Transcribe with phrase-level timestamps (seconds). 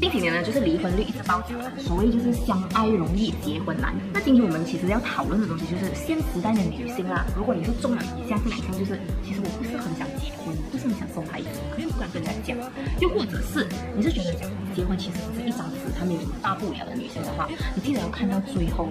[0.00, 3.94] 近几年呢，就是离婚率一直暴涨，所谓就是相爱容易结婚难。
[4.12, 7.24] 那今天我们其实要讨论的东西就是现时代的女性啦。
[7.36, 12.56] 如果你是中了以下这几项，就是其实我不是很想结婚，不是很想生孩子，可是不敢跟人家讲。
[12.98, 14.32] 又或者是你是觉得
[14.74, 18.89] 结婚其实只是一张纸，它没有什么大不了的女性的话，你记得要看到最后。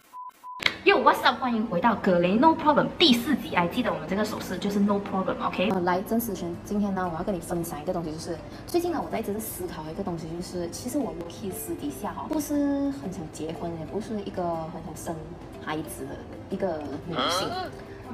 [1.33, 3.55] 欢迎回到葛雷 No Problem 第四集。
[3.55, 5.83] 还记得我们这个手势就是 No Problem，OK？、Okay?
[5.83, 8.35] 来，曾思璇，今天呢，我要跟你分享一个东西，就是
[8.65, 12.53] 最近呢，我在一直思考一个东西，就是其实我可以私底下哈，不是
[12.91, 15.15] 很想结婚，也不是一个很想生
[15.63, 16.15] 孩子的
[16.49, 17.47] 一个女性。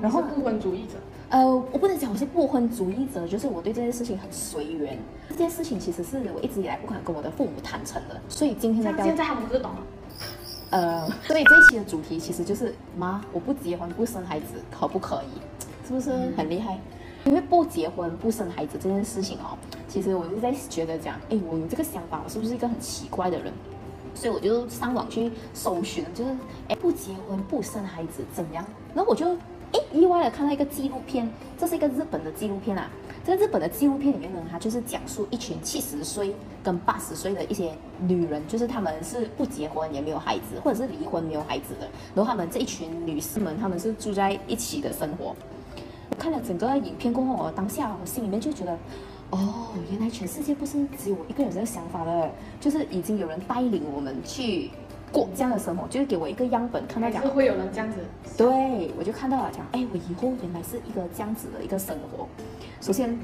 [0.01, 0.95] 然后不婚主义者？
[1.29, 4.99] 呃，我不能讲我是不婚主义者，就是我对这件事情很随缘。
[5.29, 9.77] 这件事情其实是我一直以来不敢跟我的父母坦诚的，所以今天在现在他们不是懂了。
[10.75, 15.87] 呃，所以这一期的主题其实就是妈，我不结婚不生孩子可不可以？
[15.87, 16.77] 是不是很厉害？
[17.23, 19.57] 因为不结婚不生孩子这件事情哦，
[19.87, 23.53] 其实我就在觉得讲，哎，我有这个想法，我是不是一个很奇怪的人？
[24.13, 26.35] 所以我就上网去搜寻，就是
[26.67, 28.65] 哎，不结婚不生孩子怎样？
[28.93, 29.33] 然后我就
[29.71, 32.89] 哎意外的看到一个纪录片，这是一个日本的纪录片啊。
[33.25, 36.31] 在日本的纪录片里面呢，它就是讲述一群七十岁
[36.63, 41.89] 跟八十岁的一些女人，就是她们是不结婚也没有孩子，或者是离婚没有孩子的。
[42.13, 45.35] 然后她们这一群女士们，她们是住在一起的生活。
[46.11, 48.77] 我看了整个影片过后，我当下我心里面就觉得，
[49.31, 52.29] 哦，原来全世界不是只有我一个人这个想法的，
[52.61, 54.69] 就是已经有人带领我们去
[55.15, 57.99] 过这样的生活，就是给我一个样本，看到讲会有人这样子。
[58.35, 62.27] 对，我就看到了讲，哎，我以后原来是一个这样子的一个生活。
[62.81, 63.17] 首先，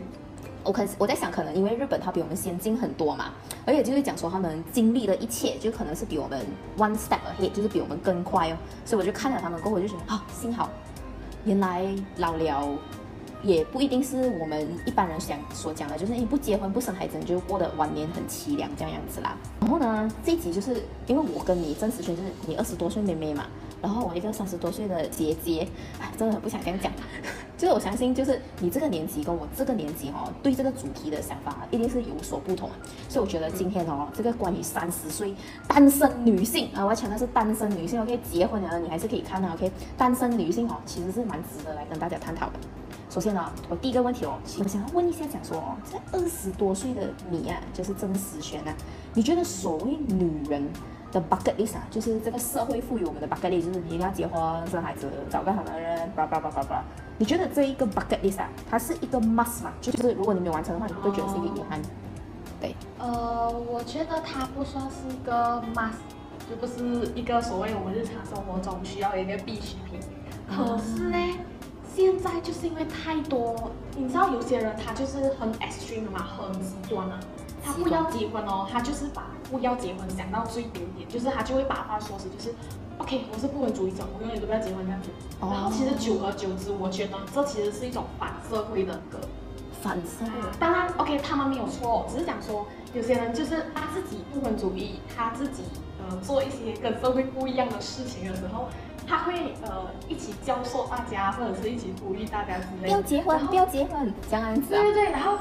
[0.64, 3.32] 我可我在想，可能因为日本它比我们先进很多嘛，
[3.66, 6.40] 而且就是讲说他们经历的一切，就可能是比我们
[6.78, 8.56] one step ahead，就是比我们更快哦。
[8.86, 10.70] 所以我就看了他们过后，我就觉得啊，幸好，
[11.44, 12.70] 原来老了
[13.44, 19.36] 也不一定是我们一般人想所讲的，就是你不结婚不生孩子，你就过得晚年很凄凉这样样子啦。
[19.60, 23.46] 然后呢，这一集就是因为我跟你真实圈就是你二十多岁妹妹嘛，
[23.82, 25.68] 然后我一个三十多岁的姐姐，
[26.18, 26.92] 真的很不想这样讲。
[27.58, 32.68] 就是我相信，就是你这个年纪跟我这个年纪哦，对这个主题的想法一定是有所不同。
[33.08, 35.36] 所以我觉得今天哦，这个关于三十岁
[35.68, 42.54] 单身女性啊，我要强调是单身女性，OK，结婚了你还是可以看的，OK，单身女性哦，其实是蛮值得来跟大家探讨的。
[43.12, 48.74] 首先呢，我第一个问题哦，我想要问一下，讲说哦，这二十多岁的你啊，就是曾思璇啊，
[49.14, 50.66] 你觉得所谓女人
[51.12, 56.86] 的 bucket list 啊，就是这个社会赋予我们的 bucket list，就是你一定要结婚、生孩子、找个好男人，叭叭叭叭叭。
[57.18, 59.74] 你觉得这一个 bucket list 啊，它是一个 must 吗？
[59.82, 61.82] 就是如果你没有完成的话，你会觉得是一个遗憾。
[62.62, 62.74] 对。
[62.98, 66.00] 呃，我觉得它不算是一个 must，
[66.50, 70.00] 就不是一个所谓我们日常生活中需要的一个必需品。
[70.48, 71.18] 可是呢，
[71.96, 77.20] 现在就是因为太多，你知道有些人他就是很 extreme 的嘛，很极端啊，
[77.64, 82.54] 他不要结婚哦，他就是把不要结婚想到最顶点，就是他就会把话说死，就是。
[82.98, 85.10] OK，我是不婚主义者，我永远都不要结婚这样子。
[85.40, 85.52] Oh.
[85.52, 89.18] 然后其实久而久之，我觉得这其实是一种反社会的格。
[89.82, 90.32] 反社会。
[90.60, 95.64] 当然，OK，他们没有错，只是讲说有些人就是他自己不婚主义，他自己
[95.98, 98.68] 呃做一些跟社会不一样的事情的时候，
[99.08, 102.88] 他会呃一起教授大家，或者是一起鼓励大家之类的。
[102.88, 104.70] 不要结婚，不要结婚，这样子。
[104.70, 105.38] 对对对，然后。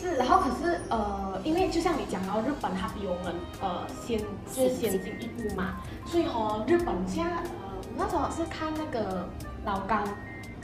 [0.00, 4.18] 是，然后可是呃，因为就像你讲到日本，它比我们呃先
[4.50, 5.76] 就是先进一步嘛，
[6.06, 9.28] 所以和、哦、日本现在呃那时候是看那个
[9.62, 9.96] 老高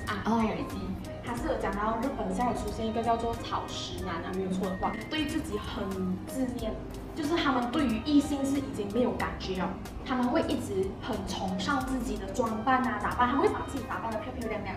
[0.07, 0.79] 啊，还有一集，
[1.23, 5.85] 他是有讲到日本现在出现一个叫做草食男啊，没有错的话，对自己很
[6.27, 6.73] 自恋，
[7.17, 9.71] 就是他们对于异性是已经没有感觉了，
[10.05, 14.77] 他们会一直很崇尚自己的装扮啊打扮，他会把自己打扮得漂漂亮亮，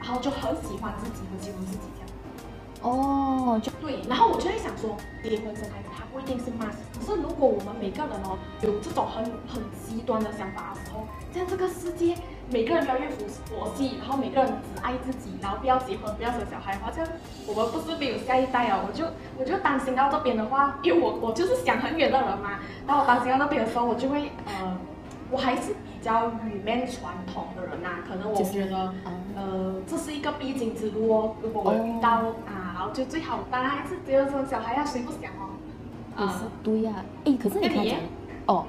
[0.00, 2.06] 然后就很喜欢自己，很喜欢自己这样。
[2.82, 6.76] 哦，就对，然后我就会想说，结婚生孩子，他不一定是 must。
[6.98, 12.16] 可是如果我们每个人哦有这种很很极端的想法的时候，在这个世界，
[12.50, 17.10] 每个人都要越佛佛系，然后每个人只爱自己，然后不要结婚，不要生小孩的话，这样
[17.46, 18.84] 我们不是没有下一代哦。
[18.86, 19.04] 我就
[19.38, 24.76] 我就担心到这边的话，因为我我就是想很远的人嘛，然后我担心到那边的时候，我就会呃，
[25.30, 31.34] 我还是比较 remain 传统的人呐、啊，可能我觉得、嗯、呃这是一个必经之路哦。
[31.42, 32.62] 如果我遇到、哦、啊。
[32.76, 35.56] 好，就最好当然还是只有生小孩呀，谁不想哦？
[36.20, 37.96] 也是对呀、啊，哎、欸，可是你
[38.44, 38.66] 哦，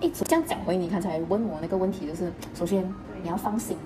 [0.00, 2.82] 哎、嗯，这样讲回你刚才问我那个问题，就是首先
[3.22, 3.76] 你要放心，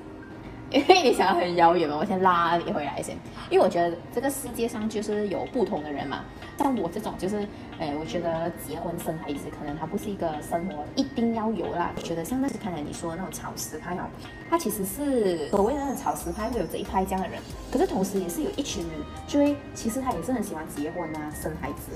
[0.70, 3.16] 因为你想要很遥远嘛，我先拉你回来先。
[3.50, 6.24] 因为我觉得这个世界上就是有不同的人嘛，
[6.58, 7.46] 像我这种就是，
[7.78, 11.92] 哎，我觉得结婚生孩子可能它不是一个生活一定要有啦。
[11.96, 14.04] 我觉得像那是刚才你说的那种草食派哦，
[14.48, 17.40] 它其实是所谓的那种草食派会有这一派这样的人，
[17.72, 18.92] 可是同时也是有一群人，
[19.26, 21.92] 就会其实他也是很喜欢结婚啊，生孩子，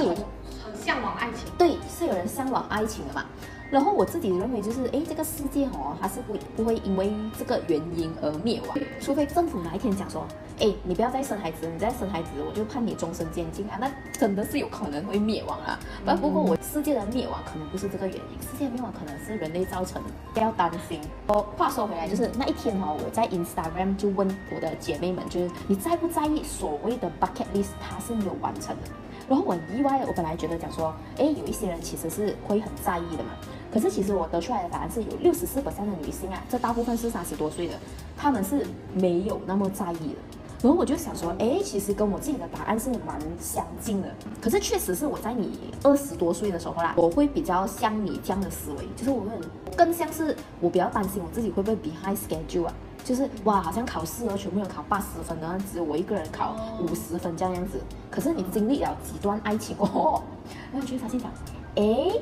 [0.00, 0.22] 以我就
[0.64, 1.50] 很向往爱情。
[1.58, 3.24] 对，是有人向往爱情的嘛。
[3.70, 10.26] 然后我自己认为就是，哎，这个世界哦，它是不不会因为这个原因而灭亡，除非政府哪一天讲说，
[10.58, 15.78] 哎，你不要再生孩子，你再生孩子我就判你终身监禁啊，那真的是有可能会灭亡啊。
[16.02, 20.98] 不、嗯、不过我世界的灭亡可能不是这个原因，世界的灭亡可能是人类造成的，不要担心。
[21.26, 28.88] 哦，话说回来，就是那一天哦，我在 Instagram 就问我的姐妹们，就是你在不在意所谓的 bucket list 它是没有完成的？
[29.28, 33.30] 然后我很意外，我本来觉得讲说，哎，有一些人其实是会很在意的嘛。
[33.70, 35.72] 可是其实我得出来的答案是有六十四%的
[36.02, 37.74] 女性啊，这大部分是三十多岁的，
[38.16, 40.14] 她们是没有那么在意的。
[40.60, 44.08] 然后我就想说，哎，其实跟我自己的答案是蛮相近的。
[44.40, 49.40] 可是确实是我在你二十多岁的时候啦，我会比较像你这样的思维，就是我会很
[49.76, 52.74] 更像是我比较担心我自己会不会 behind schedule 啊，
[53.08, 57.80] 就是哇，好像考试啊，全部人考八十分，然后只有我一个人考五十分这样样子。
[58.10, 60.22] 可是你经历了几段爱情哦，
[60.70, 61.30] 然后你就会发现讲，
[61.76, 62.12] 哎，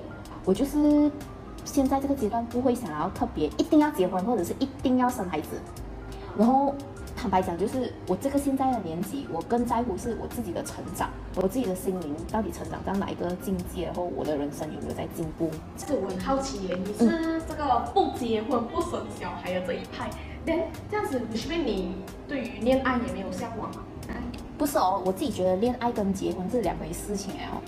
[0.45, 1.11] 我就是。
[1.65, 5.61] 现在这个阶段不会想要特别一定要结婚，或者是一定要生孩子。
[6.39, 6.73] 然后
[7.17, 15.51] 坦白讲，就是我这个现在的年纪，我更在乎是我自己的成长，我自己的心灵到底成长到哪一个境界，然后我的人生有没有在进步。
[15.77, 20.05] 这个我很好奇耶，你是这个不结婚不生小孩的这一派？
[20.05, 20.61] 哎、嗯，
[20.91, 21.95] 这样子是不是你
[22.29, 24.15] 对于恋爱也没有向往啊？
[24.57, 27.61] 不是哦，我自己觉得恋爱跟结婚是两回事情哎哦。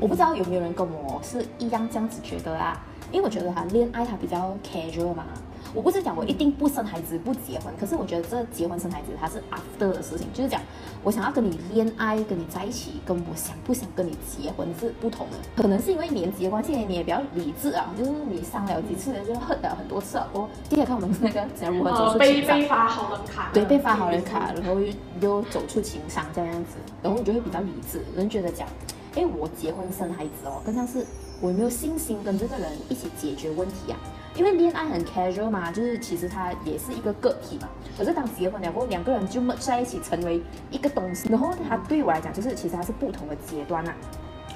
[0.00, 2.80] 我不知道有没有人跟我是一样这样子觉得啊？
[3.10, 5.26] 因为我觉得哈，恋爱它比较 casual 嘛。
[5.74, 10.60] 我不是讲我一定不生孩子不结婚，可是我觉得这结婚生孩子它是 after 的事情，就是讲
[11.02, 15.36] 我想要跟你恋爱，跟你在一起，跟我想不想跟你结婚是不同的。
[15.62, 20.20] 可能是因为年纪的关系，你也比较理智啊，就是你伤了几次，就恨了很多次。
[20.32, 28.66] 我今天看我们那个怎样如何走出情伤，被被发好人卡，对，被发好人卡，然后又又走出情商这样子，然后你就会比较理智，人觉得讲，
[29.14, 31.06] 哎，我结婚生孩子哦，更像是。
[31.42, 33.96] 我有没有信心跟这个人一起解决问题啊？
[34.36, 37.68] 因为恋爱很 casual 嘛，就是其实它也是一个个体嘛。
[37.98, 40.40] 可是当结婚了后，两个人就 merge 在一起成为
[40.70, 43.94] 一个东西，然后它对我来讲就是其实它是不同的阶段啊。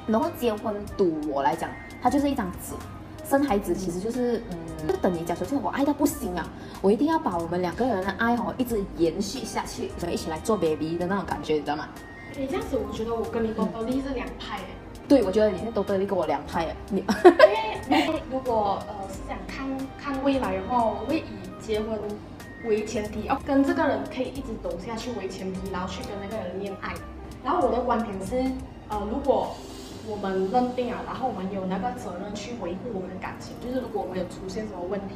[0.06, 1.68] 然后结婚对我来讲，
[2.00, 2.74] 它就是一张纸，
[3.28, 6.48] 生孩子其实就是嗯，就等于讲说，就是我爱到不行啊，
[6.80, 11.88] 我一定要把我们两个人的爱哦一直延续下去，所以一起来做 baby 的那种感觉，你知道吗？
[12.36, 14.64] 你这样子，我觉得我跟你多多利是两派哎。
[15.06, 16.76] 对，我觉得你现在都得力跟我两派诶。
[16.90, 17.04] 你
[17.90, 18.94] 因为如果呃
[19.64, 21.98] 看看未来然后，我会以结婚
[22.64, 26.92] 为前提，哦，跟这个人可以一直走下去为前提，然后去跟那个人恋爱。
[27.42, 28.36] 然后我的观点是，
[28.88, 29.54] 呃，如果
[30.06, 35.14] 我们认定啊，然后我们有那个责任去维护我们的感情，就是如果我们有出现什么问题，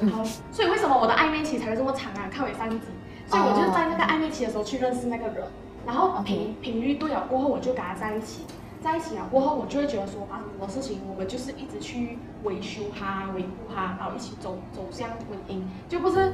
[0.00, 2.28] 然后、嗯、所以为什么我的暧昧期才会这么长啊？
[2.30, 2.86] 看我上集，
[3.26, 5.44] 所以我就是在那个暧昧期的时候去认识那个人，
[5.86, 8.42] 然后频频率对了过后，我就跟他在一起。
[8.82, 16.32] 在一起了过后，我就会觉得说，发生什么事情，我们就是一直去维修它、维护它，然后一起走走向婚姻，就不是，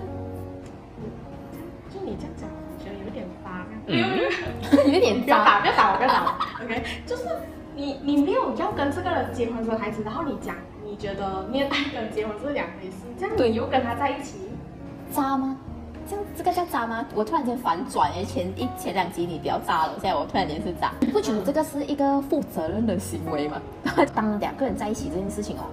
[1.90, 3.96] 就你这样讲，我觉得有点发，嗯、
[4.92, 7.24] 有点不要打，不要打我，不要打，OK，就是
[7.74, 14.38] 你你没有要跟这个人结婚生孩子，然后你讲你觉得恋爱跟结婚是两回事，这样你又跟他在一起，
[15.12, 15.56] 渣吗？
[16.08, 17.04] 这样这个叫渣吗？
[17.14, 23.60] 我突然间反转哎，前一前两集你比较渣了，现在我突然间是渣，你 不觉得这个是一个负责任的行为吗？
[24.14, 25.64] 当两个人在一起这件事情哦，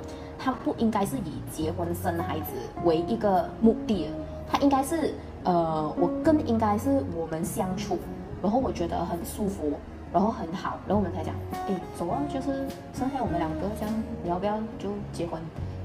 [0.46, 2.52] 他不应该是以结婚生孩子
[2.84, 4.12] 为一个目的，
[4.48, 7.98] 他应该是呃，我更应该是我们相处，
[8.44, 9.74] 然后我觉得很舒服，
[10.14, 11.34] 然后很好，然后我们才讲，
[11.68, 15.42] 哎，走啊，就是剩下我们两个这样，你要不要就结婚？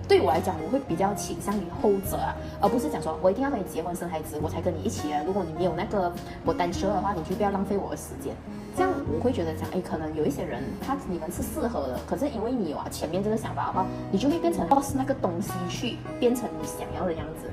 [0.07, 5.23] 对我来讲，我会比较倾向于后者啊，而不是讲说我一定要跟你结婚生孩子，我才跟你一起啊。
[5.26, 6.12] 如果你没有那个
[6.45, 8.37] 我单车的话，你就不要浪费我的时间。
[8.77, 17.49] 这样我会觉得讲，哎，可能有一些人他你们是适合的，可是因为你有啊前面这个想法的话，你就会变成 boss 那个东西去变成你想要的样子。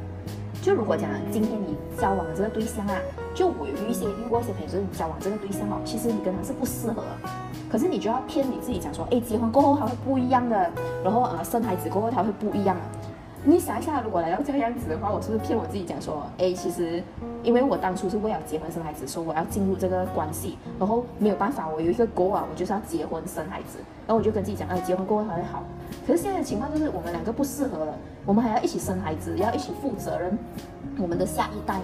[0.61, 2.95] 就如果讲今天你交往的这个对象啊，
[3.33, 7.03] 就我有一些遇过一些朋友，就是你交往这个对象哦，其实你跟他是不适合。
[7.69, 10.69] 可是你就要骗你自己讲说，哎，结婚过后他会不一样的，
[11.03, 12.96] 然后啊生孩子过后他会不一样的。
[13.49, 17.01] 你想一下，如果来到这个样子的话，我是不是骗我自己讲说，哎，其实
[17.43, 25.63] 因为我当初是为了结婚生孩子，说我要进入这个关系，然后没有办法，我有一个 goal 啊，我就是要结婚生孩子，然后我就跟自己讲，哎，结婚过后才会好。
[26.05, 27.93] 可是现在的情况就是我们两个不适合了，
[28.25, 30.37] 我们还要一起生孩子，要一起负责任
[30.99, 31.79] 我们的下一代。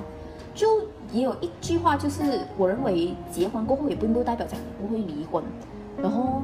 [0.54, 0.68] 就
[1.14, 5.42] 也有一句话，就是我认为结婚过后也并不代表讲不会离婚。
[5.96, 6.42] 然后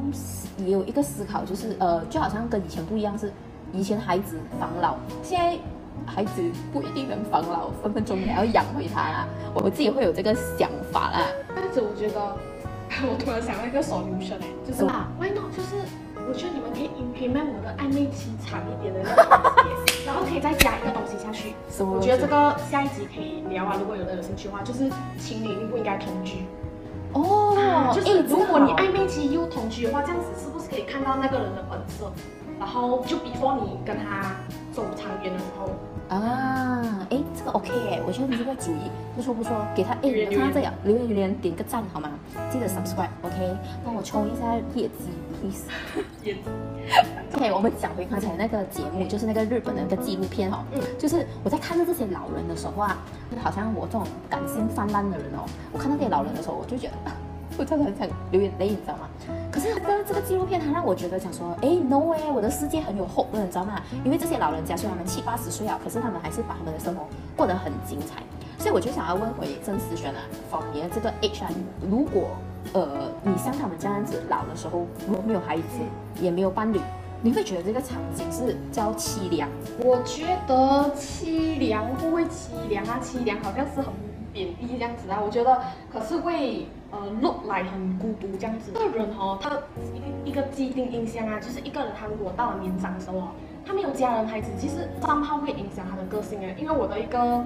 [0.59, 3.33] 也有一个思考，就是呃，就好像跟以前不一样，是
[3.71, 5.57] 以前孩子防老，现在
[6.05, 6.41] 孩子
[6.73, 9.27] 不一定能防老，分分钟你还要养回他啦。
[9.53, 11.21] 我自己会有这个想法啦。
[11.55, 12.19] 但是我觉得，
[13.05, 15.51] 我突然想到一个 solution 哎，就是啊，why not？
[15.55, 15.75] 就是
[16.27, 19.23] 我觉得你们可以 implement 我的暧昧期长一点的那个
[19.63, 21.53] 东西，然后可以再加一个东西下去。
[21.83, 26.45] 我觉得这个下一集可以聊啊，如果有人有兴趣的话，就是情侣应不应该同居？
[27.13, 32.11] 哦、啊，就是如果你暧昧期又同居的话，这样子是不是可以看到那个人的本色？
[32.59, 34.35] 然后就 before 你跟他
[34.73, 35.69] 走长远的时候。
[36.09, 41.07] 啊，哎，这个 OK 哎，我觉得你这个主意不错不错，给他哎，你看这样留言。
[41.07, 42.09] 留言点个赞好吗？
[42.51, 45.05] 记得 subscribe，OK，帮我冲一下业绩
[45.39, 45.65] ，please。
[47.35, 52.97] OK，我们讲回刚才那个节目，就是那个日本的那个纪录片哦，嗯，就是我在看着这些老人的时候啊，
[53.43, 57.11] 好像我这种感性泛滥的人哦，我看到这些老人的时候，我就觉得，
[57.55, 59.07] 我真的很想流眼泪，你知道吗？
[59.59, 63.81] 可是这个这个纪录片，它让我觉得想说，哎，no way，我的世界很有 hope 的，你知道吗？
[64.05, 68.23] 因为这些老人家虽然他们七八十岁啊，可是他们还是把他们的生活过得很精彩，
[68.57, 71.49] 所以我就想要问回曾思璇啊，方言这个 H R，
[71.91, 72.29] 如果
[72.71, 72.87] 呃
[73.21, 75.63] 你像他们这样子老的时候，如果没有孩子，
[76.21, 76.79] 也没有伴侣。
[77.21, 79.49] 你会觉得这个场景是叫凄凉？
[79.83, 83.93] 我觉得凄凉不会凄凉啊，凄凉好像是很
[84.31, 85.19] 贬低这样子啊。
[85.21, 85.61] 我觉得
[85.91, 88.71] 可是会呃 look like 很孤独这样子。
[88.71, 89.49] 个人哦，他
[89.93, 93.27] 一个一个既定印象啊，就是一个人他如果到了年长的时候哦，
[93.65, 96.55] 他没有家人孩子，其实三号会影响他的个性诶。
[96.57, 97.43] 因为我的一个，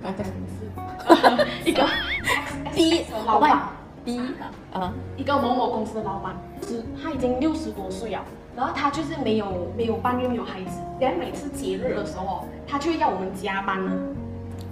[0.00, 1.68] 刚才什么事？
[1.68, 1.84] 一个
[2.72, 3.79] B 老板。
[4.04, 4.20] B
[4.72, 6.34] 啊，一个某某公司的老板，
[6.66, 8.22] 是他已经六十多岁了，
[8.56, 13.92] 然后他就是没有没有伴侣，没有孩子，连每次节日的时候，他就要我们加班呢。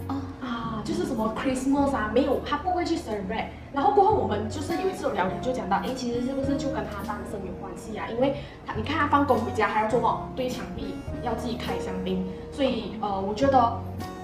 [0.07, 3.47] 啊啊，就是什么 Christmas 啊，没有，他不会去 celebrate。
[3.73, 8.07] 然后过后我们就是有一次有聊天就讲到，哎，其实是不是就跟他单身有关系啊？
[8.11, 13.79] 因为他你看他放工回家还要做梦，对墙壁要自己开香槟，所以呃，我觉得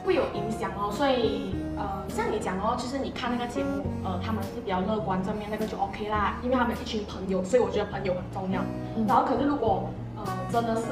[0.05, 1.55] 会有影响哦，所以。
[1.76, 8.61] 呃，像你讲哦，就是你看那个节目，呃，他们是比较乐观正面，那个就 OK 啦，因为他们一群朋友，所以我觉得朋友很重要。
[8.97, 10.83] 嗯、然后可是如果呃真的是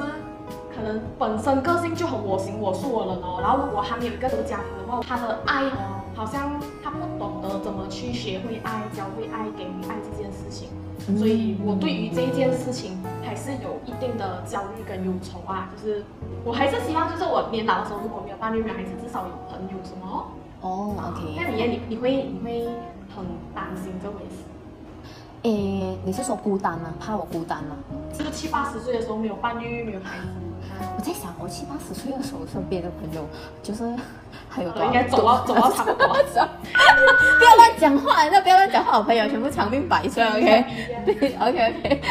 [0.75, 10.69] 可能本身个性就很我行我素的人哦，然后如果他没有一个这个家庭的话，他的爱哦，好像他不懂得怎么去学会爱、教会爱、给予爱这件事情，
[11.17, 16.03] 所以我对于这一件事情还是有一定的焦虑跟忧愁啊，就是
[16.43, 20.27] 我还是希望就是我年老的时候，如果没有伴侣、没有孩子，至少有朋友什么。
[20.63, 21.35] 哦、oh，OK。
[21.35, 22.63] 那你你你会你会
[23.13, 24.43] 很担心这回事？
[25.43, 26.93] 诶，你是说孤单吗？
[27.01, 27.75] 怕我孤单吗？
[28.17, 30.25] 就是七八十岁的时候没有伴侣，没有孩子。
[30.95, 33.27] 我在想，我七八十岁的时候身边的朋友
[33.61, 33.83] 就是
[34.47, 34.87] 还有多少？
[34.87, 36.07] 应该 走到走到差不多。
[36.07, 40.65] 不要乱讲话，那不要乱讲话，我朋友全部长命百岁，OK？
[41.05, 42.01] 对，OK OK。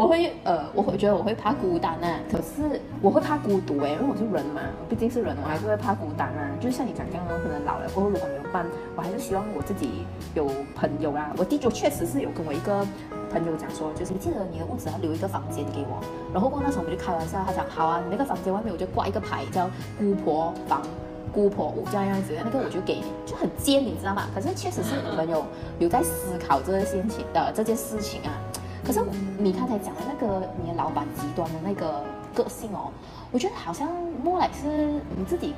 [0.00, 6.56] 我会呃，我会觉得我会怕孤单啊，可是我会怕孤独哎，因为我是人嘛，毕竟是人，我还是会怕孤单啊。
[6.58, 8.64] 就像你讲这样，可能老了过后如果没有伴，
[8.96, 11.30] 我还是希望我自己有朋友啊。
[11.36, 12.80] 我弟就确实是有跟我一个
[13.30, 16.00] 朋友讲说，就是你记得你的屋子要留一个房间给我。
[16.32, 20.80] 然后过那时候我们就开玩笑，他讲好啊，你那个房间外面我就挂一个牌叫姑婆房、
[21.30, 24.22] 姑婆屋这样样子，那个我就给你，就很贱，你知道吗？
[24.34, 25.44] 可是确实是我们有
[25.78, 28.32] 有在思考这个事情的这件事情啊。
[28.84, 29.00] 可是
[29.38, 32.02] 你刚才讲的那个你的老板极端的那个
[32.34, 32.90] 个性哦，
[33.30, 33.88] 我觉得好像
[34.22, 34.66] 莫来是
[35.16, 35.54] 你自己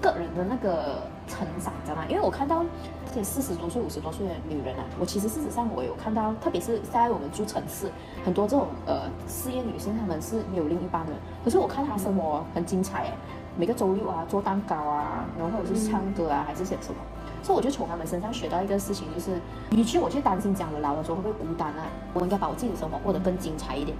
[0.00, 2.04] 个人的那个成长，知道吗？
[2.08, 2.64] 因为我看到
[3.08, 7.90] 这些四十多岁、五十多岁的女人啊，我其实事实上我有看到，特别是在我们住城市，
[8.24, 11.12] 很多这种呃事业女性，她们是没有另一半的。
[11.44, 13.12] 可是我看她生活很精彩哎，
[13.56, 16.96] 每个周六啊做蛋糕啊，然后或者是唱歌啊，还是写什么。
[17.42, 23.96] 所以我就从他们身上学到一个事情，就是，与其我去担心讲了老的时候会不会孤单啊，我应该把我自己的生活过得更精彩一点。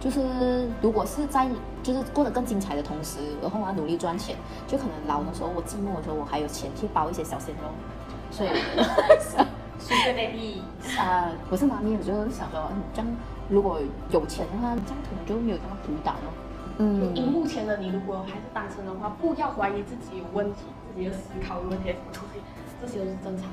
[0.00, 1.48] 就是如果是在
[1.82, 4.36] 就是过得更精彩的同时，然后我要努力赚钱，
[4.66, 7.70] 就可能老的时候我寂寞的时候，我还有钱去包一些小鲜肉。
[8.30, 8.50] 所以，
[9.78, 10.62] 是这个意义
[10.98, 13.10] 啊，不是妈咪，我就想说，这样
[13.48, 16.32] 如果有钱的话，这样可能就没有那么孤单了。
[16.78, 22.40] 嗯，以目前的你，如果还是单身的话，不要怀疑自己有问题，自己的思考有问题什么东西。
[22.86, 23.46] 这些都是正常。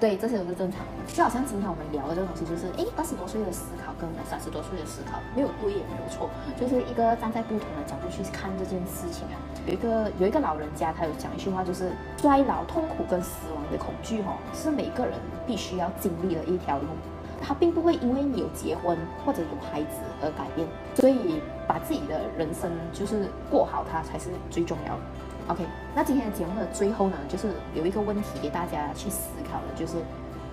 [0.00, 1.12] 对，这些都是正常的。
[1.12, 9.36] 就好像今天我们聊的这个东西，就是诶，二十多岁的思考跟三十多岁的思考没有对也没有错，就是一个站在不同的角度去看这件事情啊。
[9.66, 15.14] 有一个有一个老人家，他有讲一句话，就是衰老、痛苦跟死亡的恐惧，哈，是每个人
[15.46, 16.86] 必须要经历的一条路。
[17.42, 25.00] 他并不会因为你有结婚或者有孩子而改变，所以把自己的人生就是过好，它才是最重要的。
[25.48, 25.64] OK，
[25.94, 29.94] 那今天的节目的最后呢，就是有一个问题给大家去思考的，就是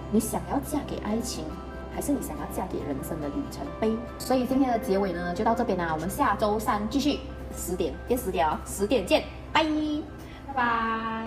[0.10, 1.44] 你想要嫁给爱情，
[1.94, 3.94] 还是你想要嫁给人生的里程碑？
[4.18, 5.90] 所以今天的结尾呢，就到这边啦。
[5.94, 7.20] 我们下周三继续
[7.56, 9.66] 十点变十点哦，十点见，拜
[10.48, 11.26] 拜拜。